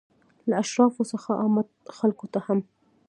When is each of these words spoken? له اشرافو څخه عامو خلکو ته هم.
له 0.49 0.55
اشرافو 0.63 1.09
څخه 1.11 1.29
عامو 1.41 1.61
خلکو 1.97 2.25
ته 2.33 2.39
هم. 2.45 2.59